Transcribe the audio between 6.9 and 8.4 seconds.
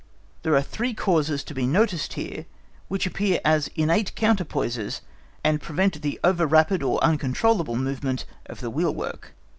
uncontrollable movement